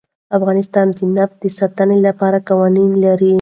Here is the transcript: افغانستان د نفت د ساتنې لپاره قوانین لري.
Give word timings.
افغانستان 0.37 0.87
د 0.97 0.99
نفت 1.15 1.35
د 1.43 1.45
ساتنې 1.57 1.97
لپاره 2.07 2.37
قوانین 2.49 2.91
لري. 3.05 3.29